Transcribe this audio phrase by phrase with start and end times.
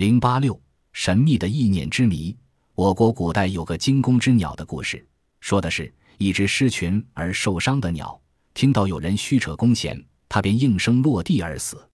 [0.00, 0.58] 零八六
[0.94, 2.34] 神秘的意念之谜。
[2.74, 5.06] 我国古代有个惊弓之鸟的故事，
[5.40, 8.18] 说的是一只失群而受伤的鸟，
[8.54, 11.86] 听到有人虚扯弓弦，它便应声落地而死。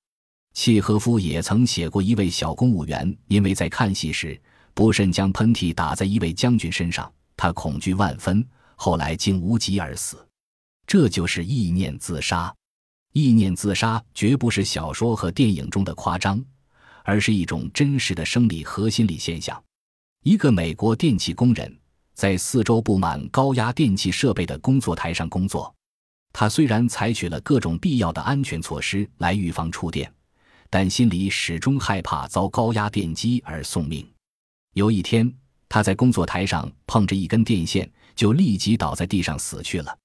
[0.55, 4.41] 契诃夫也曾写过一位小公务员因为在看戏时
[4.73, 8.47] 不慎将喷嚏打在一位将军身上，他恐惧万分，
[8.77, 10.25] 后来竟无疾而死。
[10.87, 12.55] 这就是意念自杀。
[13.15, 16.41] 意念自杀绝不是小说和电影中的夸张。
[17.07, 19.63] 而是一种真实的生理和心理现象。
[20.25, 21.73] 一个美国电气工人
[22.15, 25.73] 在四周布满高压电气设备的工作台上工作，
[26.33, 30.13] 他虽然采取了各种必要的安全措施来预防触电，
[30.69, 34.05] 但心里始终害怕遭高压电击而送命。
[34.75, 35.33] 有一天，
[35.69, 39.97] 他在工作台上碰着一根电线，就立即倒在地上死去了，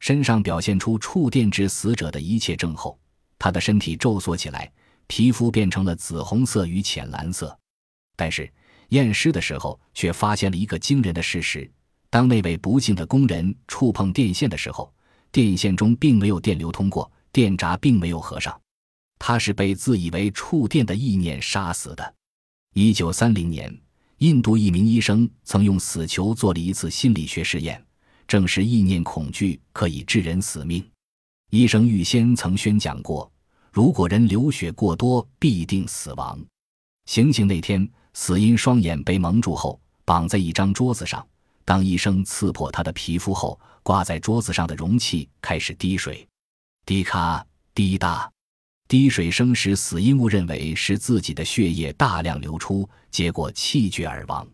[0.00, 2.98] 身上表现出触电致死者的一切症候，
[3.38, 4.70] 他的身体皱缩起来。
[5.10, 7.58] 皮肤变成了紫红色与浅蓝色，
[8.16, 8.48] 但是
[8.90, 11.68] 验尸的时候却发现了一个惊人的事实：
[12.08, 14.94] 当那位不幸的工人触碰电线的时候，
[15.32, 18.56] 电线中并没有电流通过，电闸并没有合上，
[19.18, 22.14] 他是被自以为触电的意念杀死的。
[22.74, 23.76] 一九三零年，
[24.18, 27.84] 印度一名医生曾用死囚做了一次心理学实验，
[28.28, 30.88] 证实意念恐惧可以致人死命。
[31.50, 33.28] 医生预先曾宣讲过。
[33.70, 36.38] 如果人流血过多，必定死亡。
[37.06, 41.24] 行刑那天，死因双眼被蒙住后，绑在一张桌子上。
[41.64, 46.26] 当医生刺破他的皮肤后，挂在桌子上的容器开始滴水，
[46.84, 48.28] 滴咔滴答，
[48.88, 54.46] 滴水声使死因误认为是自己的血液大量流出，结果气绝而亡。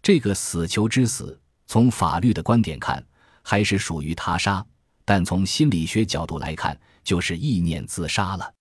[0.00, 3.04] 这个死囚之死，从法律的观点看，
[3.42, 4.64] 还是属于他杀。
[5.04, 8.52] 但从心理学角度来看，就是意念自杀了。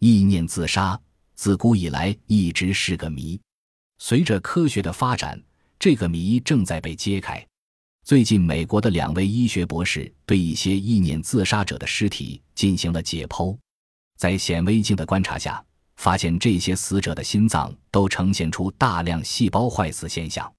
[0.00, 0.98] 意念自杀
[1.36, 3.40] 自古以来一直是个谜，
[3.98, 5.40] 随着科学的发展，
[5.78, 7.46] 这个谜正在被揭开。
[8.04, 13.56] 最近，美国的两位医学博士对一些意念自杀者的尸体进行了解剖，
[14.18, 15.64] 在显微镜的观察下，
[15.94, 20.52] 发现这些死者的心脏都呈现出大量细胞坏死现象。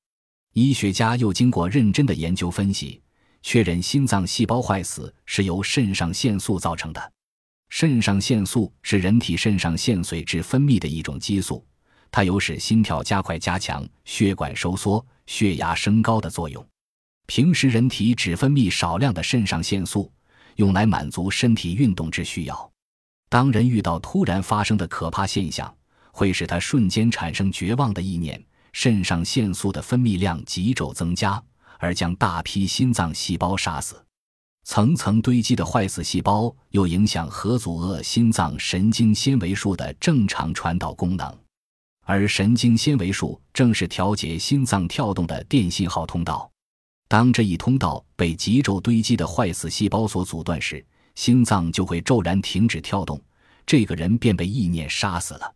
[0.53, 3.01] 医学家又经过认真的研究分析。
[3.45, 7.12] 确认心脏细胞坏死是由肾上腺素造成的。
[7.75, 11.65] 肾上腺素是人体肾上腺髓质分泌的一种激素，
[12.11, 16.63] 它有使心跳加快、加强血管收缩、血压升高的作用。
[17.25, 20.13] 平时人体只分泌少量的肾上腺素，
[20.57, 22.71] 用来满足身体运动之需要。
[23.27, 25.75] 当人遇到突然发生的可怕现象，
[26.11, 28.39] 会使他瞬间产生绝望的意念，
[28.71, 31.43] 肾上腺素的分泌量急骤增加。
[31.79, 33.99] 而将大批心脏细胞杀死，
[34.63, 41.37] 层层堆积的坏死细胞又影响和阻遏心脏神经纤维束的正常传导功能，
[42.05, 46.49] 而神经纤维束正是调节心脏跳动的电信号通道。
[47.09, 50.83] 当这一通道被极昼堆积的坏死细胞所阻断时，
[51.15, 53.21] 心脏就会骤然停止跳动，
[53.65, 55.53] 这个人便被意念杀死了。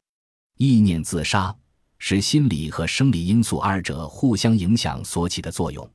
[0.58, 1.56] 意念自杀
[1.98, 5.90] 是心理和生理因素二者互相影响所起的作用。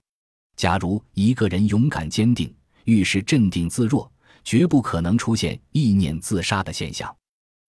[0.57, 2.53] 假如一个人勇敢坚定，
[2.85, 4.11] 遇事镇定自若，
[4.45, 7.15] 绝不可能出现意念自杀的现象。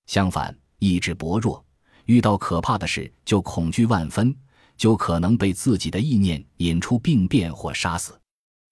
[0.08, 1.64] 相反，意志薄弱，
[2.06, 4.36] 遇到可怕的事就恐惧万分，
[4.76, 8.20] 就可能被自己的意念引出病变或杀死。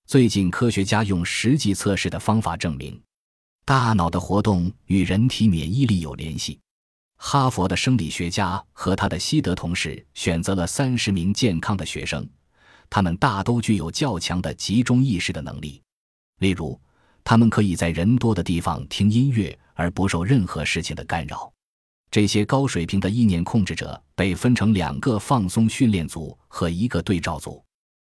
[0.07, 3.01] 最近，科学家用实际测试的方法证明，
[3.63, 6.59] 大脑的活动与人体免疫力有联系。
[7.15, 12.27] 哈佛的生理学家和他的西德同事选择了三十名健康的学生。
[12.89, 15.81] 他们大都具有较强的集中意识的能力，
[16.41, 16.79] 例如，
[17.23, 21.51] 他们可以在人多的地方听音乐而不受任何事情的干扰。
[22.09, 27.63] 这些高水平的意念控制者被分成两个放松训练组和一个对照组。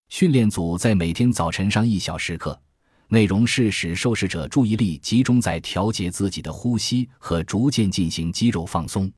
[0.10, 2.60] 训练组在每天早晨上一小时课，
[3.08, 9.12] 内容是使受试者注意力集中在调节自己的呼吸和逐渐进行肌肉放松。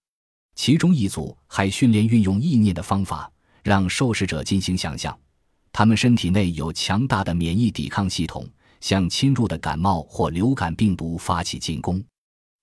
[0.55, 3.29] 其中一组还训练运用意念的方法，
[3.61, 5.17] 让受试者进行想象。
[5.73, 8.47] 他们身体内有强大的免疫抵抗系统，
[8.81, 12.03] 向侵入的感冒或流感病毒发起进攻。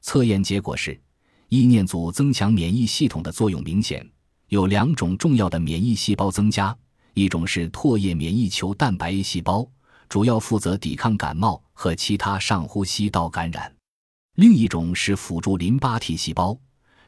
[0.02, 1.00] 测验结果是，
[1.48, 4.06] 意念组增强免疫系统的作用明显。
[4.48, 6.76] 有两种重要的免疫细胞增加，
[7.14, 9.66] 一种是唾液免疫球蛋白细胞，
[10.08, 13.70] 主要负责抵抗感冒和其他上呼吸道感染；
[14.36, 16.58] 另一种是辅助淋巴体细胞。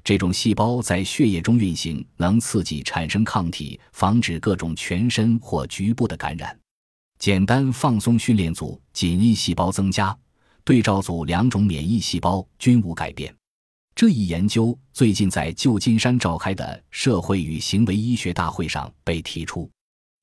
[0.05, 6.59] 这种细胞在血液中运行，能刺激产生抗体，防止各种全身或局部的感染。
[7.21, 10.17] 简单放松训练组紧密细胞增加，
[10.65, 13.33] 对照组两种免疫细胞均无改变。
[13.95, 19.71] 这一研究最近在旧金山召开的社会与行为医学大会上被提出。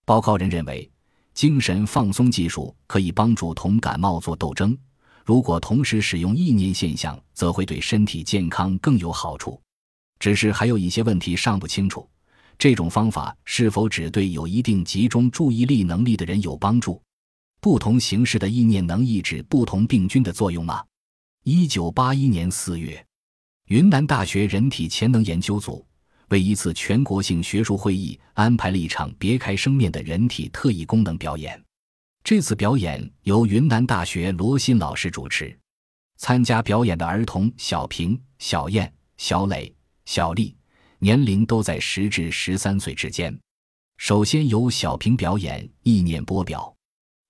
[0.08, 0.90] 报告人认为，
[1.36, 4.76] 精神放松技术可以帮助同感冒做斗争。
[5.24, 9.62] 如果同时使用意念现象，则会对身体健康更有好处。
[10.18, 12.10] 只是还有一些问题尚不清楚：
[12.58, 17.02] 这种方法是否只对有一定集中注意力能力的人有帮助？
[17.60, 20.84] 不同形式的意念能抑制不同病菌的作用吗？
[21.44, 23.04] 一九八一年四月。
[23.68, 25.86] 云南大学人体潜能研究组
[26.30, 31.64] 为一次全国性学术会议安排了一场别开生面的人体特异功能表演。
[32.24, 35.58] 这次表演由云南大学罗新老师主持。
[36.18, 39.72] 参加表演的儿童小平、小燕、小磊、
[40.06, 40.57] 小丽，
[41.00, 43.38] 年龄都在十至十三岁之间。
[43.98, 46.74] 首先由小平表演意念波表。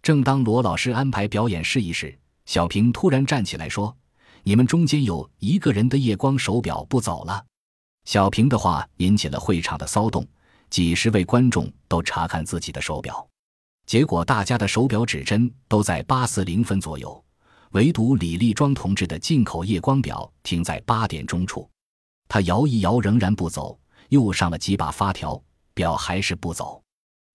[0.02, 3.96] 正当罗老师安排表演示意时，小平突然站起来说。
[4.44, 7.46] 你们中间有一个人的夜光手表不走了。
[8.06, 10.25] 小平的话引起了会场的骚动，
[10.69, 13.28] 几十位观众都查看自己的手表，
[13.86, 17.22] 结果大家的手表指针都在八四零分左右，
[17.72, 21.69] 唯独李立庄同志的进口夜光表停在八点钟处。
[22.28, 23.80] 他摇一摇，仍然不走，
[24.10, 25.42] 又上了几把发条，
[25.74, 26.82] 表还是不走。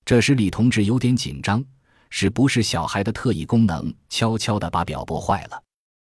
[0.05, 1.65] 这时李同志有点紧张，
[2.11, 5.63] 是不是小孩的特异功能悄悄地把表拨坏了？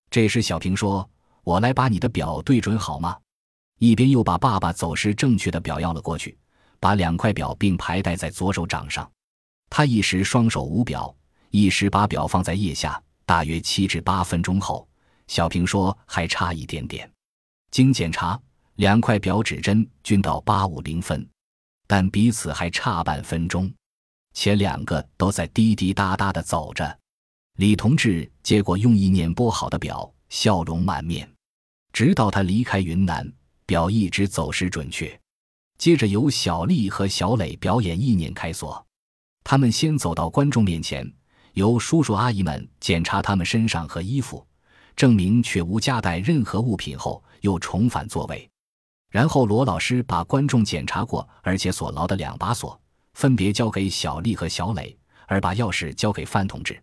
[0.10, 1.10] 这时，小平说
[1.44, 3.18] ：“我来把你的表对准好吗？”
[3.80, 6.38] 一边又把爸爸走时正确的表要了过去，
[6.80, 9.10] 把两块表并排戴在左手掌上。
[9.70, 11.16] 他一时双手无表，
[11.50, 13.02] 一时把表放在腋下。
[13.26, 14.88] 大约七至八分钟后，
[15.28, 17.10] 小平说：“还差一点点。”
[17.72, 18.38] 经检查，
[18.82, 21.30] 两块表指针均到八五零分，
[21.86, 23.72] 但彼此还差半分钟，
[24.34, 27.00] 且两个都在滴滴答答的走着。
[27.58, 31.32] 李同志接过用意念拨好的表，笑容满面。
[31.94, 33.32] 直到他离开云南，
[33.68, 35.22] 表一直走时准确。
[35.78, 38.84] 接着由小丽和小磊表演意念开锁。
[39.44, 41.08] 他们先走到观众面前，
[41.54, 44.44] 由叔叔阿姨们检查他们身上和衣服，
[44.96, 48.51] 证明确无夹带任何物品后，又重返座位。
[49.12, 52.80] 然后罗老师把观众检查过而且锁牢的两把锁，
[53.14, 54.98] 分别交给小丽和小磊，
[55.28, 56.82] 而把钥匙交给范同志。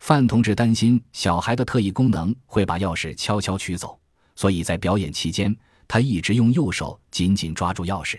[0.00, 3.98] 范同志担心小孩的特异功能会把钥匙悄悄取走，
[4.34, 5.56] 所以在表演期间，
[5.86, 8.18] 他一直用右手紧紧抓住钥匙。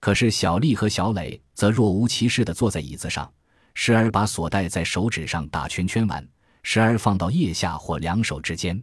[0.00, 3.30] 可是小丽和小磊则若无其事地坐在椅子上，
[3.74, 6.26] 时而把锁带在手指上打圈圈玩，
[6.62, 8.82] 时而放到腋下或两手之间。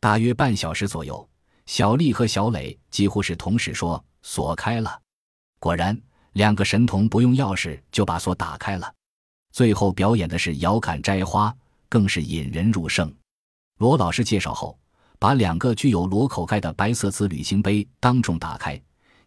[0.00, 1.28] 大约半小时左右，
[1.66, 5.00] 小丽和小磊几乎是同时说：“锁开了。”
[5.60, 6.00] 果然，
[6.32, 8.92] 两个神童不用钥匙就把锁打开了。
[9.52, 11.54] 最后表演的是遥感摘花。
[11.88, 13.14] 更是引人入胜。
[13.78, 14.76] 罗老师介绍后，
[15.20, 18.78] 把两个具有螺口盖的白色瓷旅行杯当众打开，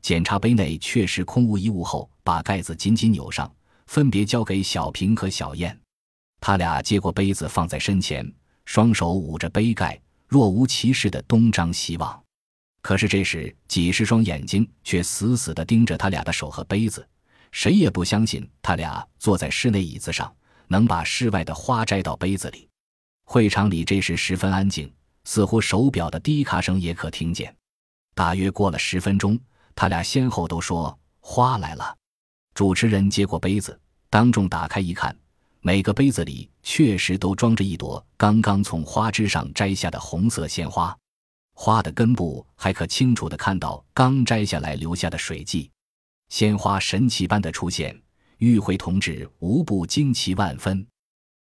[0.01, 3.49] 检查杯内确实空无一物后，把盖子紧紧扭上，
[3.87, 5.79] 分别交给小平和小燕。
[6.41, 8.29] 他俩接过杯子放在身前，
[8.65, 12.23] 双手捂着杯盖，若无其事的东张西望。
[12.81, 17.07] 可是这时，几十双眼睛却死死地盯着他俩的手和杯子，
[17.51, 20.33] 谁也不相信他俩坐在室内椅子上。
[20.71, 22.69] 能把室外的花摘到杯子里。
[23.25, 24.93] 会场里这时十分安静，
[25.23, 27.51] 似乎手表的滴卡声也可听见。
[28.13, 29.35] 大约过了十分钟，
[29.73, 31.97] 他俩先后都说花来了。
[32.53, 33.79] 主持人接过杯子，
[34.11, 35.17] 当众打开一看，
[35.61, 40.95] 每个杯子里确实都装着一朵刚刚从花枝上摘下的红色鲜花，
[41.61, 45.69] 花的根部还可清楚地看到刚摘下来留下的水迹。
[46.29, 48.01] 鲜花神奇般的出现。
[48.39, 50.85] 与会同志无不惊奇万分。